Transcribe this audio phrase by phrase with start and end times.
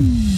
[0.00, 0.29] Mm-hmm.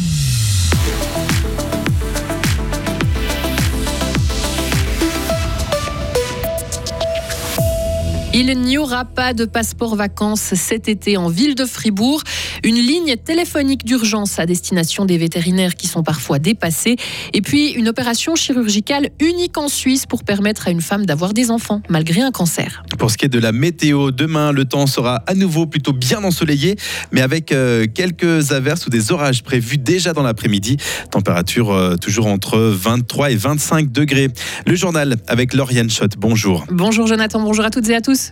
[8.34, 12.22] Il n'y aura pas de passeport vacances cet été en ville de Fribourg.
[12.64, 16.96] Une ligne téléphonique d'urgence à destination des vétérinaires qui sont parfois dépassés.
[17.34, 21.50] Et puis une opération chirurgicale unique en Suisse pour permettre à une femme d'avoir des
[21.50, 22.82] enfants malgré un cancer.
[22.98, 26.24] Pour ce qui est de la météo, demain le temps sera à nouveau plutôt bien
[26.24, 26.76] ensoleillé,
[27.10, 30.78] mais avec euh, quelques averses ou des orages prévus déjà dans l'après-midi.
[31.10, 34.28] Température euh, toujours entre 23 et 25 degrés.
[34.66, 36.12] Le journal avec Lauriane Schott.
[36.16, 36.64] Bonjour.
[36.70, 38.31] Bonjour Jonathan, bonjour à toutes et à tous.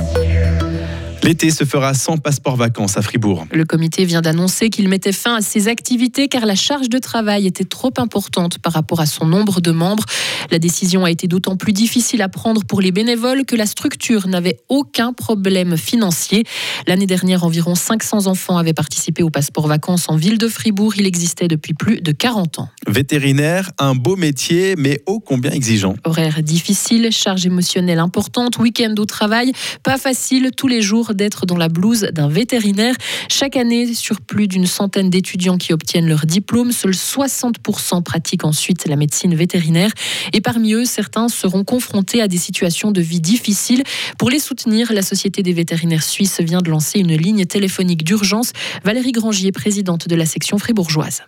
[1.23, 3.45] L'été se fera sans passeport vacances à Fribourg.
[3.51, 7.45] Le comité vient d'annoncer qu'il mettait fin à ses activités car la charge de travail
[7.45, 10.03] était trop importante par rapport à son nombre de membres.
[10.49, 14.27] La décision a été d'autant plus difficile à prendre pour les bénévoles que la structure
[14.27, 16.43] n'avait aucun problème financier.
[16.87, 20.95] L'année dernière, environ 500 enfants avaient participé au passeport vacances en ville de Fribourg.
[20.97, 22.69] Il existait depuis plus de 40 ans.
[22.87, 25.95] Vétérinaire, un beau métier, mais ô combien exigeant.
[26.03, 29.51] Horaire difficile, charge émotionnelle importante, week-end au travail,
[29.83, 32.95] pas facile tous les jours d'être dans la blouse d'un vétérinaire.
[33.29, 38.87] Chaque année, sur plus d'une centaine d'étudiants qui obtiennent leur diplôme, seuls 60% pratiquent ensuite
[38.87, 39.91] la médecine vétérinaire.
[40.33, 43.83] Et parmi eux, certains seront confrontés à des situations de vie difficiles.
[44.17, 48.51] Pour les soutenir, la Société des vétérinaires suisses vient de lancer une ligne téléphonique d'urgence.
[48.83, 51.23] Valérie Grangier, présidente de la section fribourgeoise.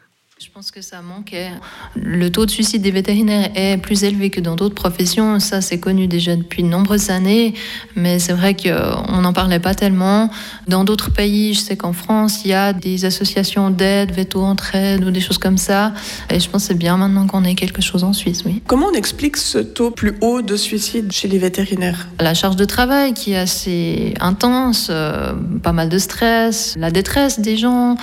[0.54, 1.50] Je pense que ça manquait.
[1.96, 5.40] Le taux de suicide des vétérinaires est plus élevé que dans d'autres professions.
[5.40, 7.56] Ça, c'est connu déjà depuis de nombreuses années.
[7.96, 10.30] Mais c'est vrai qu'on n'en parlait pas tellement.
[10.68, 15.04] Dans d'autres pays, je sais qu'en France, il y a des associations d'aide, veto entraide
[15.04, 15.92] ou des choses comme ça.
[16.30, 18.62] Et je pense que c'est bien maintenant qu'on ait quelque chose en Suisse, oui.
[18.68, 22.10] Comment on explique ce taux plus haut de suicide chez les vétérinaires?
[22.20, 27.40] La charge de travail qui est assez intense, euh, pas mal de stress, la détresse
[27.40, 27.98] des gens.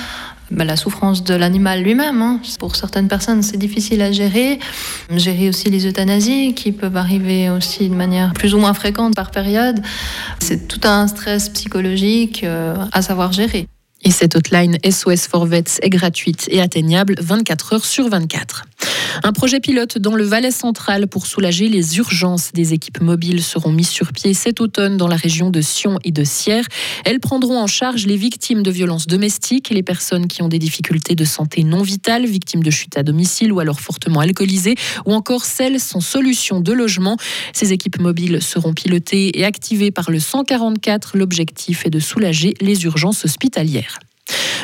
[0.50, 2.20] Bah, la souffrance de l'animal lui-même.
[2.22, 2.40] Hein.
[2.58, 4.58] Pour certaines personnes, c'est difficile à gérer.
[5.14, 9.30] Gérer aussi les euthanasies qui peuvent arriver aussi de manière plus ou moins fréquente par
[9.30, 9.80] période.
[10.40, 13.68] C'est tout un stress psychologique euh, à savoir gérer.
[14.02, 18.64] Et cette hotline SOS for Vets est gratuite et atteignable 24 heures sur 24.
[19.22, 22.52] Un projet pilote dans le Valais central pour soulager les urgences.
[22.52, 26.12] Des équipes mobiles seront mises sur pied cet automne dans la région de Sion et
[26.12, 26.64] de Sierre.
[27.04, 31.14] Elles prendront en charge les victimes de violences domestiques, les personnes qui ont des difficultés
[31.14, 35.44] de santé non vitale, victimes de chute à domicile ou alors fortement alcoolisées, ou encore
[35.44, 37.16] celles sans solution de logement.
[37.52, 41.18] Ces équipes mobiles seront pilotées et activées par le 144.
[41.18, 43.89] L'objectif est de soulager les urgences hospitalières.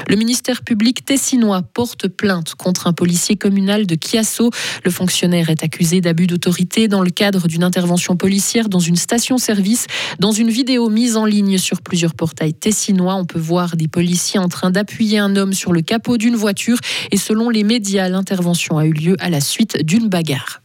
[0.08, 4.50] Le ministère public tessinois porte plainte contre un policier communal de Chiasso.
[4.84, 9.86] Le fonctionnaire est accusé d'abus d'autorité dans le cadre d'une intervention policière dans une station-service.
[10.18, 14.38] Dans une vidéo mise en ligne sur plusieurs portails tessinois, on peut voir des policiers
[14.38, 16.78] en train d'appuyer un homme sur le capot d'une voiture
[17.10, 20.62] et selon les médias, l'intervention a eu lieu à la suite d'une bagarre.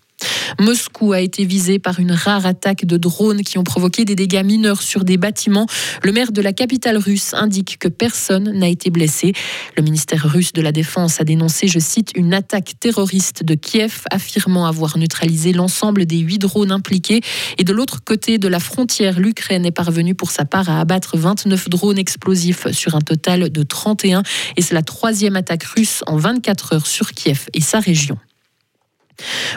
[0.59, 4.43] Moscou a été visé par une rare attaque de drones qui ont provoqué des dégâts
[4.43, 5.67] mineurs sur des bâtiments.
[6.03, 9.33] Le maire de la capitale russe indique que personne n'a été blessé.
[9.77, 14.03] Le ministère russe de la Défense a dénoncé, je cite, une attaque terroriste de Kiev,
[14.11, 17.21] affirmant avoir neutralisé l'ensemble des huit drones impliqués.
[17.57, 21.17] Et de l'autre côté de la frontière, l'Ukraine est parvenue pour sa part à abattre
[21.17, 24.23] 29 drones explosifs sur un total de 31.
[24.57, 28.17] Et c'est la troisième attaque russe en 24 heures sur Kiev et sa région.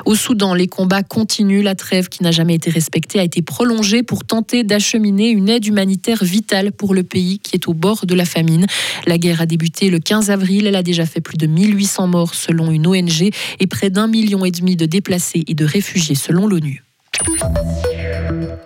[0.04, 1.62] Au Soudan, les combats continuent.
[1.62, 5.66] La trêve qui n'a jamais été respectée a été prolongée pour tenter d'acheminer une aide
[5.66, 8.66] humanitaire vitale pour le pays qui est au bord de la famine.
[9.06, 10.66] La guerre a débuté le 15 avril.
[10.66, 13.30] Elle a déjà fait plus de 1800 morts selon une ONG
[13.60, 16.82] et près d'un million et demi de déplacés et de réfugiés selon l'ONU.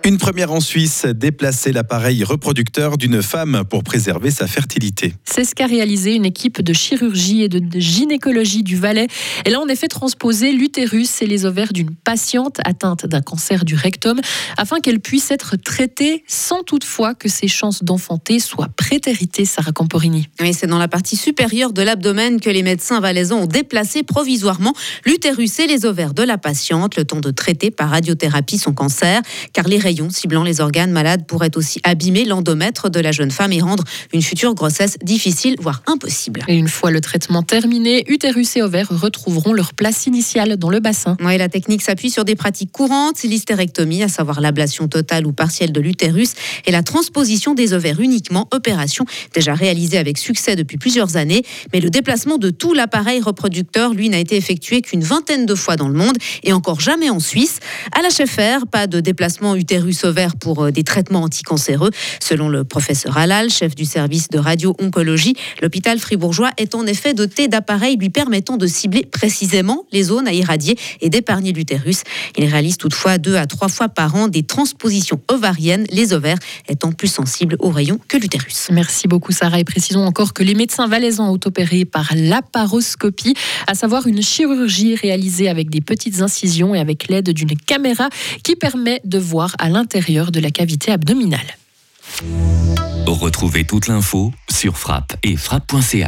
[0.05, 5.13] Une première en Suisse, déplacer l'appareil reproducteur d'une femme pour préserver sa fertilité.
[5.25, 9.07] C'est ce qu'a réalisé une équipe de chirurgie et de gynécologie du Valais.
[9.45, 13.75] Elle a en effet transposé l'utérus et les ovaires d'une patiente atteinte d'un cancer du
[13.75, 14.19] rectum
[14.57, 20.29] afin qu'elle puisse être traitée sans toutefois que ses chances d'enfanter soient prétéritées, Sarah Camporini.
[20.39, 24.73] Oui, c'est dans la partie supérieure de l'abdomen que les médecins valaisans ont déplacé provisoirement
[25.05, 29.21] l'utérus et les ovaires de la patiente, le temps de traiter par radiothérapie son cancer,
[29.51, 33.51] car les rayons ciblant les organes malades pourraient aussi abîmer l'endomètre de la jeune femme
[33.51, 33.83] et rendre
[34.13, 36.43] une future grossesse difficile, voire impossible.
[36.47, 40.79] Et une fois le traitement terminé, utérus et ovaires retrouveront leur place initiale dans le
[40.79, 41.17] bassin.
[41.21, 45.71] Oui, la technique s'appuie sur des pratiques courantes, l'hystérectomie, à savoir l'ablation totale ou partielle
[45.71, 46.33] de l'utérus,
[46.67, 51.41] et la transposition des ovaires uniquement, opération déjà réalisée avec succès depuis plusieurs années.
[51.73, 55.77] Mais le déplacement de tout l'appareil reproducteur, lui, n'a été effectué qu'une vingtaine de fois
[55.77, 57.57] dans le monde et encore jamais en Suisse.
[57.97, 58.09] À la
[58.71, 61.91] pas de déplacement utérus l'utérus ovaire pour euh, des traitements anticancéreux.
[62.21, 67.47] Selon le professeur Halal, chef du service de radio-oncologie, l'hôpital fribourgeois est en effet doté
[67.47, 72.01] d'appareils lui permettant de cibler précisément les zones à irradier et d'épargner l'utérus.
[72.37, 76.91] Il réalise toutefois deux à trois fois par an des transpositions ovariennes, les ovaires étant
[76.91, 78.67] plus sensibles aux rayons que l'utérus.
[78.71, 83.33] Merci beaucoup Sarah et précisons encore que les médecins valaisans ont opéré par laparoscopie,
[83.65, 88.09] à savoir une chirurgie réalisée avec des petites incisions et avec l'aide d'une caméra
[88.43, 91.57] qui permet de voir à l'intérieur de la cavité abdominale.
[93.05, 96.07] Retrouvez toute l'info sur frappe et frappe.ch.